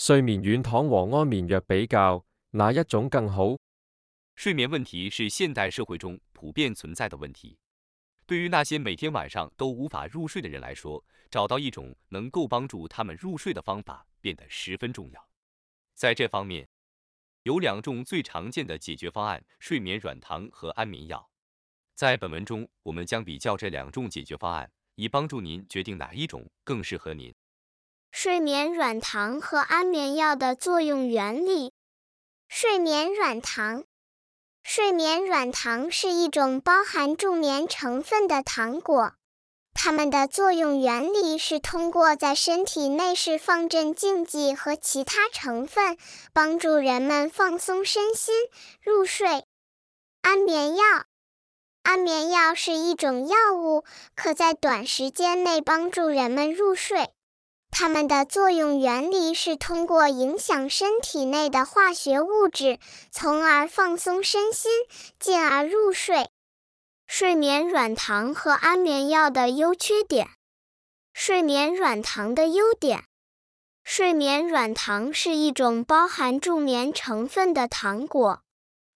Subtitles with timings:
[0.00, 3.56] 睡眠软糖和安眠药比较，哪一种更好？
[4.36, 7.58] 睡眠问题是现代社会中普遍存在的问题。
[8.24, 15.28] 对于那些每天晚上都无法入睡的人来说，找到一种能够帮助他们入睡的方法变得十分重要。
[15.94, 16.68] 在这方面，
[17.42, 21.28] 有两种最常见的解决方案：睡眠软糖和安眠药。
[21.96, 27.34] 在本文中，我们将比较这两种解决方案，以帮助您决定哪一种更适合您。
[28.10, 31.72] 睡眠软糖和安眠药的作用原理。
[32.48, 33.84] 睡眠软糖，
[34.62, 39.12] 睡眠软糖是一种包含助眠成分的糖果。
[39.74, 45.96] 它们的作用原理是通过在身体内释放镇静剂和其他成分，
[46.32, 48.34] 帮助人们放松身心、
[48.80, 49.44] 入睡。
[50.22, 50.82] 安眠药，
[51.84, 53.84] 安眠药是一种药物，
[54.16, 57.12] 可在短时间内帮助人们入睡。
[57.70, 62.78] 它们的作用原理是通过影响身体内的化学物质，
[63.10, 64.70] 从而放松身心，
[65.20, 66.28] 进而入睡。
[67.06, 70.28] 睡眠软糖和安眠药的优缺点。
[71.14, 73.04] 睡眠软糖的优点：
[73.84, 78.42] 睡眠软糖是一种包含助眠成分的糖果。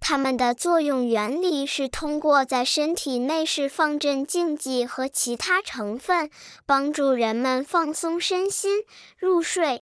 [0.00, 6.30] 它们的作用原理是通过在身体内释放镇静剂和其他成分，
[6.64, 8.84] 帮助人们放松身心、
[9.18, 9.82] 入睡。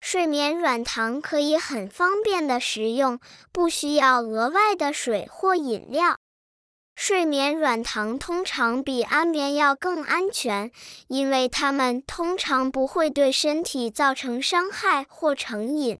[0.00, 3.18] 睡眠软糖可以很方便的食用，
[3.52, 6.16] 不需要额外的水或饮料。
[6.94, 10.70] 睡眠软糖通常比安眠药更安全，
[11.08, 15.98] 因为它们通常不会对身体造成伤害或成瘾。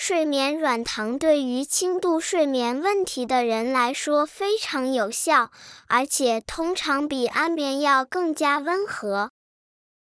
[0.00, 5.50] 睡眠软糖对于轻度睡眠问题的人来说非常有效，
[5.88, 9.32] 而且通常比安眠药更加温和。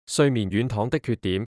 [0.07, 1.47] 睡眠软糖的缺点：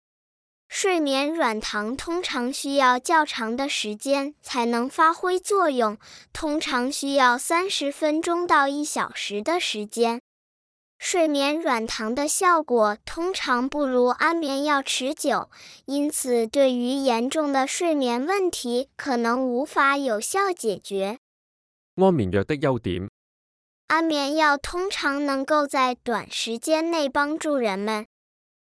[0.70, 5.98] 睡眠软糖通常需要较长的时间才能发挥作用，
[6.32, 10.22] 通常需要三十分钟到一小时的时间。
[11.02, 15.48] 睡眠软糖的效果通常不如安眠药持久，
[15.86, 21.18] 因此对于严重的睡眠问题可能无法有效解决。
[21.96, 23.08] 安眠药的优点：
[23.88, 28.06] 安眠药通常能够在短时间内帮助人们。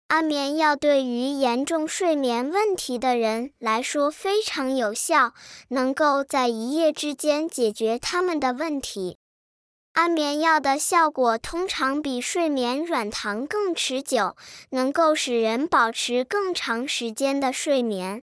[0.09, 5.35] 安眠药对于严重睡眠问题的人来说非常有效，
[5.69, 9.19] 能够在一夜之间解决他们的问题。
[9.95, 14.37] 安眠药的效果通常比睡眠软糖更持久，
[14.71, 18.21] 能够使人保持更长时间的睡眠。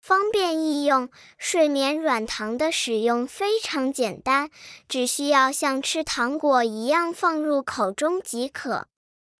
[0.00, 4.48] 方便易用，睡眠软糖的使用非常简单，
[4.88, 8.86] 只需要像吃糖果一样放入口中即可。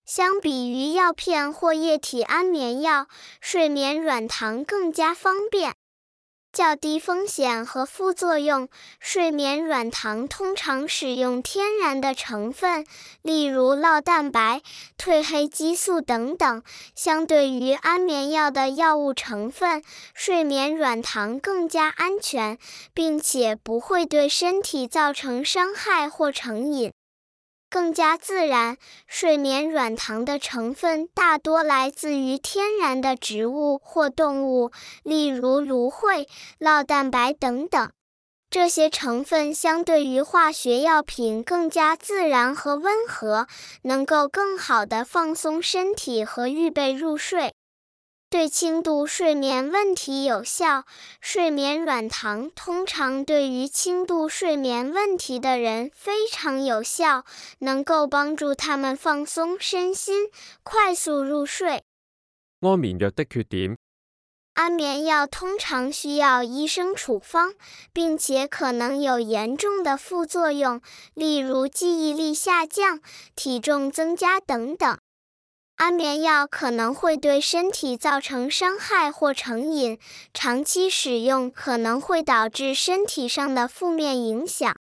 [0.04, 3.06] 相比于药片或液体安眠药，
[3.40, 5.74] 睡眠软糖更加方便。
[6.56, 12.86] 较低风险和副作用，睡眠软糖通常使用天然的成分，
[13.20, 14.62] 例如酪蛋白、
[14.98, 16.62] 褪黑激素等等。
[16.94, 19.82] 相对于安眠药的药物成分，
[20.14, 22.56] 睡眠软糖更加安全，
[22.94, 26.90] 并且不会对身体造成伤害或成瘾。
[27.69, 34.71] 更加自然，睡眠软糖的成分大多来自于天然的植物或动物，
[35.03, 36.28] 例如芦荟、
[36.59, 37.91] 酪蛋白等等。
[38.49, 43.49] 这些成分相对于化学药品更加自然和温和，
[43.83, 47.53] 能够更好地放松身体和预备入睡。
[48.36, 50.84] 对轻度睡眠问题有效，
[51.22, 57.24] 睡眠软糖通常对于轻度睡眠问题的人非常有效，
[57.60, 60.28] 能够帮助他们放松身心，
[60.62, 61.82] 快速入睡。
[62.60, 63.78] 安眠药的缺点：
[64.53, 67.54] 安眠药通常需要医生处方，
[67.94, 70.82] 并且可能有严重的副作用，
[71.14, 73.00] 例如记忆力下降、
[73.34, 74.98] 体重增加等等。
[75.76, 79.98] 安眠药可能会对身体造成伤害或成瘾，
[80.32, 84.74] 长期使用可能会导致身体上的负面影响。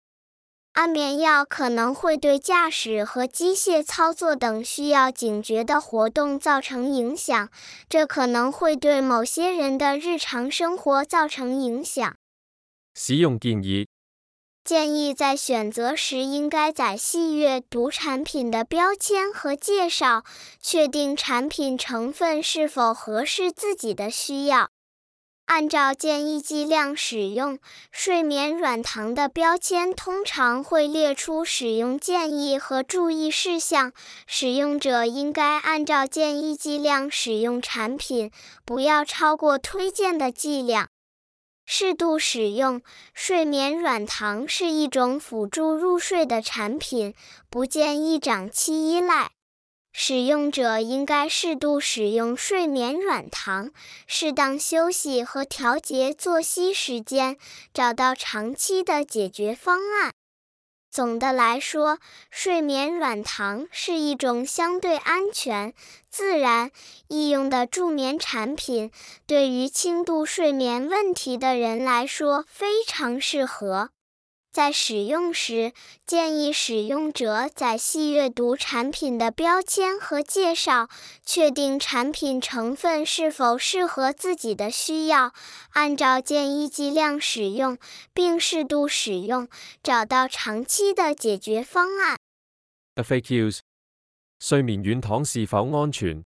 [0.72, 7.50] 安眠药可能会对驾驶和机械操作等需要警觉的活动造成影响，
[7.90, 12.16] 这可能会对某些人的日常生活造成影响。
[12.94, 13.86] 使用建议。
[14.66, 20.24] 建议在选择时应该仔细阅读产品的标签和介绍，
[20.60, 24.72] 确定产品成分是否合适自己的需要。
[25.46, 27.60] 按照建议剂量使用。
[27.92, 33.94] 睡眠软糖的标签通常会列出使用建议和注意事项，
[34.26, 38.32] 使用者应该按照建议剂量使用产品，
[38.66, 40.90] 不要超过推荐的剂量。
[41.66, 42.82] 适度使用
[43.14, 47.14] 睡眠软糖是一种辅助入睡的产品，
[47.50, 49.32] 不建议长期依赖。
[49.92, 53.72] 使用者应该适度使用睡眠软糖，
[54.06, 57.38] 适当休息和调节作息时间，
[57.74, 60.14] 找到长期的解决方案。
[60.95, 62.00] 总的来说，
[62.31, 65.74] 睡眠软糖是一种相对安全、
[66.09, 66.71] 自然、
[67.09, 68.89] 易用的助眠产品，
[69.27, 73.89] 对于轻度睡眠问题的人来说非常适合。
[74.56, 75.74] 在使用时，
[76.06, 80.88] 建议使用者仔细阅读产品的标签和介绍，
[81.25, 85.34] 确定产品成分是否适合自己的需要，
[85.72, 87.78] 按照建议剂量使用，
[88.13, 89.50] 并适度使用，
[89.84, 92.18] 找到长期的解决方案。
[92.96, 93.60] FAQs：
[94.40, 96.24] 睡眠软糖是否安全？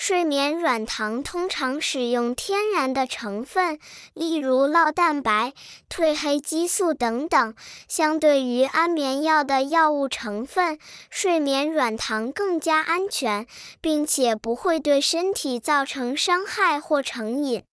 [0.00, 3.80] 睡眠软糖通常使用天然的成分，
[4.14, 5.52] 例如酪蛋白、
[5.90, 7.52] 褪黑激素等等。
[7.88, 10.78] 相对于安眠药的药物成分，
[11.10, 13.44] 睡眠软糖更加安全，
[13.80, 17.64] 并且不会对身体造成伤害或成瘾。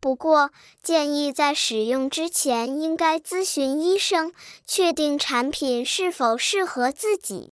[0.00, 4.32] 不过，建议在使用之前应该咨询医生，
[4.64, 7.50] 确定产品是否适合自己。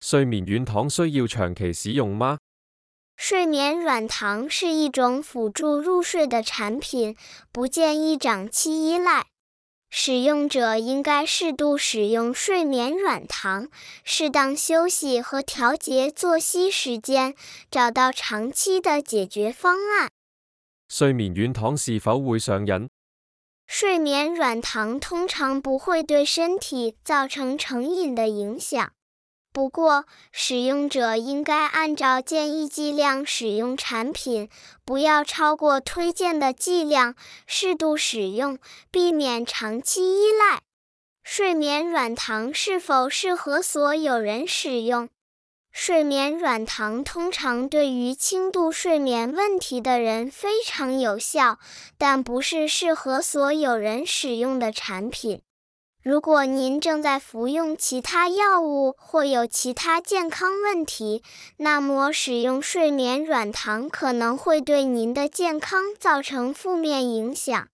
[0.00, 2.38] 睡眠软糖需要长期使用吗？
[3.16, 7.16] 睡眠软糖是一种辅助入睡的产品，
[7.50, 9.26] 不建议长期依赖。
[9.88, 13.68] 使用者应该适度使用睡眠软糖，
[14.04, 17.34] 适当休息和调节作息时间，
[17.70, 20.10] 找到长期的解决方案。
[20.88, 22.88] 睡眠软糖是否会上瘾？
[23.66, 28.92] 睡眠软糖通常不会对身体造成成瘾的影响。
[29.56, 34.50] 不过，使用者应该按照建议剂量使用产品，
[34.84, 37.14] 不要超过推荐的剂量，
[37.46, 38.58] 适度使用，
[38.90, 40.60] 避免长期依赖。
[41.24, 45.08] 睡眠软糖是否适合所有人使用？
[45.72, 51.58] 睡眠软糖通常对于轻度睡眠问题的人非常有效，
[51.96, 55.40] 但不是适合所有人使用的产品。
[56.06, 61.24] 如果您正在服用其他药物或有其他健康问题，
[61.56, 67.68] 那么使用睡眠软糖可能会对您的健康造成负面影响。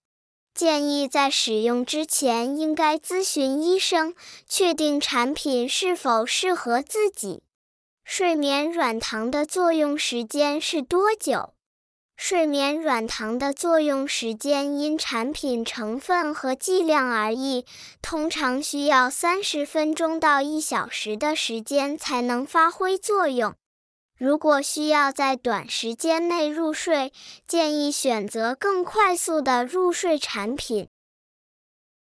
[0.54, 4.14] 建议在使用之前应该咨询医生，
[4.48, 7.42] 确定产品是否适合自己。
[8.02, 11.51] 睡眠软糖的作用时间是多久？
[12.24, 17.66] 睡眠软糖的作用时间因产品成分和剂量而异，
[18.00, 23.56] 通常需要三十分钟到一小时的时间才能发挥作用。
[24.16, 27.12] 如果需要在短时间内入睡，
[27.48, 30.86] 建议选择更快速的入睡产品。